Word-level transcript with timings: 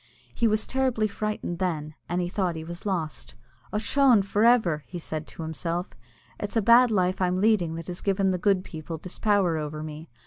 He 0.35 0.47
was 0.47 0.65
terribly 0.65 1.07
frightened 1.07 1.59
then, 1.59 1.93
and 2.09 2.21
he 2.21 2.27
thought 2.27 2.55
he 2.55 2.63
was 2.63 2.87
lost. 2.87 3.35
"Ochone! 3.71 4.23
for 4.23 4.43
ever," 4.43 4.83
said 4.97 5.29
he 5.29 5.35
to 5.35 5.43
himself, 5.43 5.89
"it's 6.39 6.55
the 6.55 6.61
bad 6.63 6.89
life 6.89 7.21
I'm 7.21 7.39
leading 7.39 7.75
that 7.75 7.85
has 7.85 8.01
given 8.01 8.31
the 8.31 8.39
good 8.39 8.63
people 8.63 8.97
this 8.97 9.19
power 9.19 9.59
over 9.59 9.83
me. 9.83 10.09